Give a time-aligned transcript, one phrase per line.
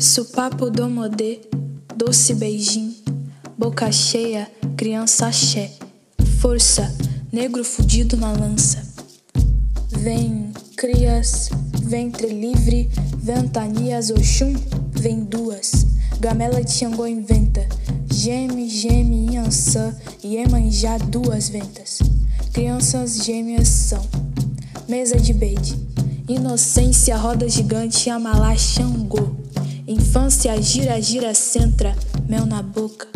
[0.00, 1.40] Supapo do modê,
[1.96, 2.94] doce beijinho,
[3.58, 5.72] boca cheia, criança axé.
[6.40, 6.94] Força,
[7.32, 8.80] negro fudido na lança.
[9.90, 11.50] Vem, crias,
[11.82, 14.54] ventre livre, ventanias Oxum,
[14.92, 15.84] vem duas.
[16.20, 17.66] Gamela de Xangô inventa,
[18.08, 19.92] geme, geme, Iansã,
[20.22, 21.98] Iemanjá, duas ventas.
[22.52, 24.06] Crianças gêmeas são
[24.88, 25.76] mesa de beide,
[26.28, 29.47] inocência, roda gigante, Amalá, Xangô.
[29.88, 31.96] Infância gira, gira, centra,
[32.28, 33.08] mel na boca.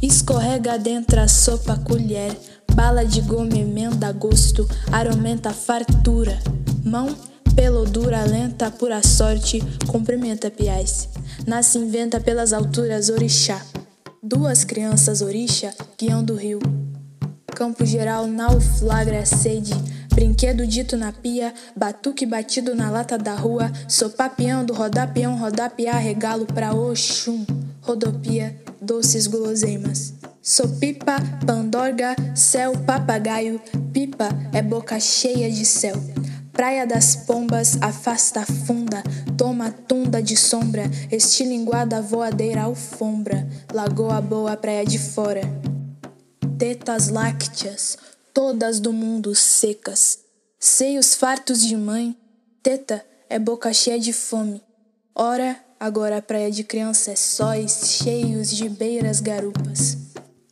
[0.00, 2.34] Escorrega dentro a sopa, colher.
[2.74, 6.42] Bala de goma, emenda, gosto, aromenta fartura.
[6.82, 7.14] Mão,
[7.54, 11.10] pelodura, lenta, pura sorte, cumprimenta piais.
[11.46, 13.60] Nasce inventa pelas alturas, orixá.
[14.22, 16.58] Duas crianças, orixá, guião do rio.
[17.54, 19.74] Campo geral, nauflagra a sede.
[20.14, 26.72] Brinquedo dito na pia, batuque batido na lata da rua, sopapeando, rodapião, rodapiar, regalo pra
[26.72, 27.44] Oxum,
[27.82, 30.14] rodopia, doces guloseimas.
[30.40, 33.60] Sopipa, pandorga, céu, papagaio,
[33.92, 35.96] pipa é boca cheia de céu.
[36.52, 39.02] Praia das pombas, afasta funda,
[39.36, 45.40] toma tunda de sombra, estilinguada voadeira alfombra, lagoa boa, praia de fora.
[46.56, 47.98] Tetas lácteas,
[48.34, 50.18] todas do mundo secas,
[50.58, 52.16] seios fartos de mãe,
[52.64, 54.60] teta é boca cheia de fome.
[55.14, 59.96] Ora, agora a praia de criança é sóis cheios de beiras garupas.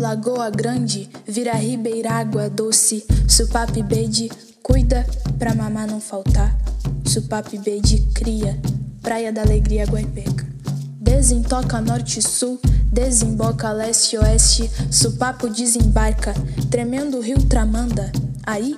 [0.00, 4.30] Lagoa Grande vira ribeiragua doce, supapi beide,
[4.62, 5.06] cuida
[5.38, 6.56] pra mamar não faltar.
[7.04, 8.58] Supapi beide cria,
[9.02, 10.35] praia da alegria guaipeca.
[11.06, 12.60] Desentoca norte e sul,
[12.92, 16.34] desemboca leste e oeste, supapo desembarca,
[16.68, 18.10] tremendo rio tramanda.
[18.44, 18.76] Aí,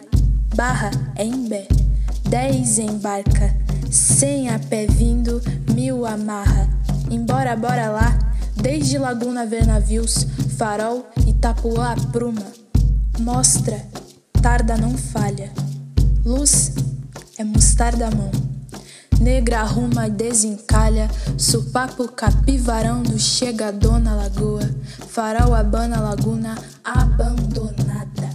[0.54, 1.66] barra é imbé,
[2.28, 3.56] dez embarca,
[3.90, 5.40] cem a pé vindo,
[5.74, 6.68] mil amarra.
[7.10, 8.18] Embora, bora lá,
[8.54, 10.26] desde Laguna ver navios,
[10.58, 12.44] farol, Itapuã apruma.
[13.18, 13.82] Mostra,
[14.42, 15.50] tarda não falha.
[16.26, 16.72] Luz
[17.38, 18.47] é mostarda mão.
[19.20, 24.62] Negra arruma e desencalha, supapo capivarando chega dona lagoa,
[25.08, 28.30] farol abana laguna abandonada.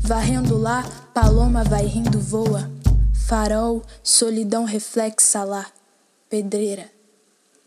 [0.00, 0.84] Varrendo lá,
[1.14, 2.68] paloma vai rindo voa,
[3.12, 5.66] farol, solidão reflexa lá,
[6.28, 6.90] pedreira.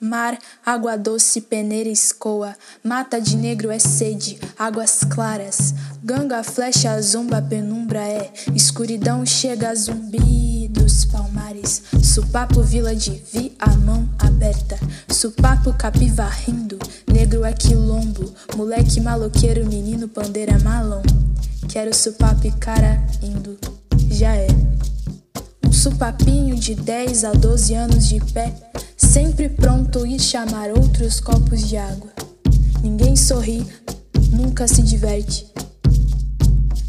[0.02, 7.42] Mar, água doce, peneira escoa, mata de negro é sede, águas claras, ganga, flecha, zomba,
[7.42, 10.59] penumbra é, escuridão chega a zumbi
[10.90, 14.76] dos palmares, supapo, vila de vi, a mão aberta,
[15.08, 21.04] supapo, capiva rindo, negro é quilombo, moleque maloqueiro, menino, pandeira malão,
[21.68, 23.56] quero supapo e cara indo,
[24.10, 24.48] já é.
[25.64, 28.52] Um supapinho de 10 a 12 anos de pé,
[28.98, 32.10] sempre pronto ir chamar outros copos de água.
[32.82, 33.64] Ninguém sorri,
[34.32, 35.46] nunca se diverte.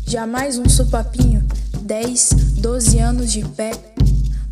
[0.07, 1.45] Jamais um supapinho,
[1.83, 3.73] 10, 12 anos de pé,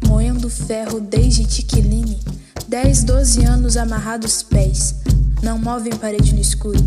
[0.07, 2.19] moendo ferro desde Tiquiline,
[2.67, 4.97] 10, 12 anos amarrados pés,
[5.43, 6.79] não movem parede no escuro.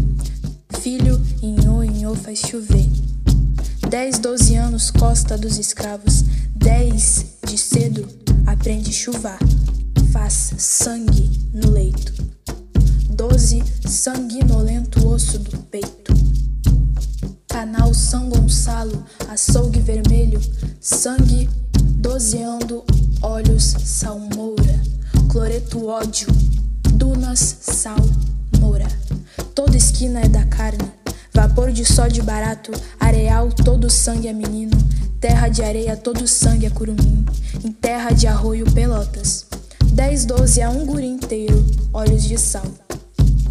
[0.79, 2.87] Filho, inho, inho faz chover.
[3.89, 6.23] 10, 12 anos costa dos escravos,
[6.55, 8.07] 10 de cedo
[8.45, 9.39] aprende chuvar
[10.11, 12.13] faz sangue no leito.
[13.09, 16.13] Doze, sanguinolento osso do peito.
[17.47, 20.39] Canal São Gonçalo, açougue vermelho,
[20.81, 21.47] sangue
[21.97, 22.83] dozeando,
[23.21, 24.81] olhos salmoura.
[25.29, 26.27] Cloreto ódio,
[26.95, 28.87] dunas salmoura.
[29.53, 30.91] Toda esquina é da carne,
[31.31, 34.75] vapor de sódio barato, areal todo sangue é menino,
[35.19, 37.25] terra de areia todo sangue é curumim,
[37.63, 39.45] em terra de arroio pelotas.
[39.93, 42.65] 10, 12 a um guri inteiro, olhos de sal.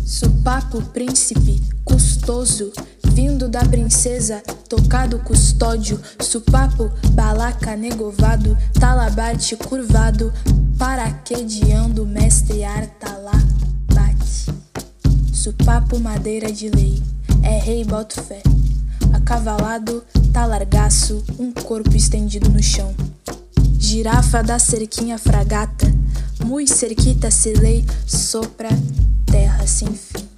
[0.05, 2.73] Supapo príncipe, custoso,
[3.13, 10.33] vindo da princesa, tocado custódio, supapo, balaca negovado, talabarte curvado,
[10.79, 13.39] paraquedeando, mestre artalá,
[13.93, 14.53] bate.
[15.33, 17.03] Supapo madeira de lei,
[17.43, 18.43] é rei boto fé,
[19.13, 20.03] acavalado,
[20.33, 22.95] talargaço, um corpo estendido no chão.
[23.79, 25.91] Girafa da cerquinha fragata,
[26.45, 28.71] Mui cerquita se lei, sopra
[29.27, 30.30] terra sem fim.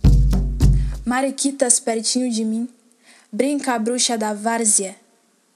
[1.13, 2.67] Mariquitas pertinho de mim,
[3.31, 4.97] brinca a bruxa da várzea.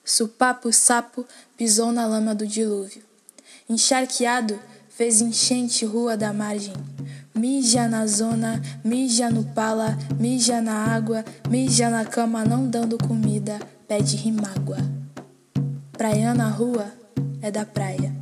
[0.04, 1.24] Supapo sapo
[1.56, 3.02] pisou na lama do dilúvio.
[3.66, 4.60] Encharqueado,
[4.90, 6.74] fez enchente rua da margem.
[7.34, 13.58] Mija na zona, mija no pala, mija na água, mija na cama não dando comida,
[13.88, 14.76] pede rimágua.
[15.92, 16.92] Praia na rua
[17.40, 18.14] é da praia.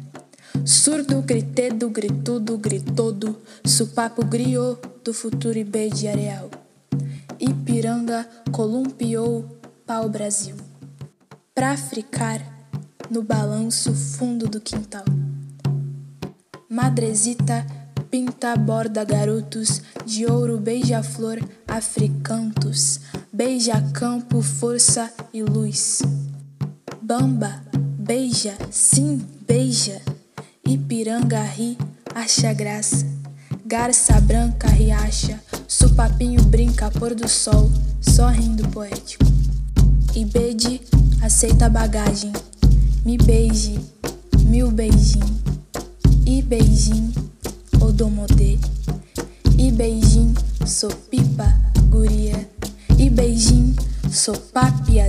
[0.64, 3.36] Surdo, gritedo, gritudo, gritodo,
[3.66, 6.63] supapo griou do futuro IB de areal.
[7.46, 9.44] Ipiranga columpiou
[9.86, 10.56] pau Brasil.
[11.54, 12.40] Pra fricar
[13.10, 15.04] no balanço fundo do quintal.
[16.70, 17.66] Madresita
[18.10, 21.38] pinta borda garotos de ouro beija-flor
[21.68, 23.00] africantos,
[23.30, 26.00] beija campo, força e luz.
[27.02, 30.00] Bamba, beija, sim, beija.
[30.66, 31.76] Ipiranga ri,
[32.14, 33.04] acha graça.
[33.66, 35.40] Garça branca riacha,
[35.74, 37.68] supapinho brinca pôr do sol,
[38.00, 39.24] só rindo poético.
[40.14, 40.80] Ibede
[41.20, 42.32] aceita a bagagem,
[43.04, 43.80] me beije,
[44.44, 45.42] mil beijinho.
[46.24, 47.12] E beijinho,
[47.80, 48.56] odomodê.
[49.58, 50.34] E beijinho,
[50.64, 51.52] sou pipa,
[51.90, 52.48] guria.
[52.96, 53.74] E beijinho,
[54.12, 55.00] sou papi,